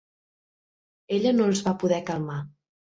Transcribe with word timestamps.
Ella 1.19 1.35
no 1.37 1.51
els 1.53 1.63
va 1.71 1.77
poder 1.87 2.05
calmar. 2.13 2.45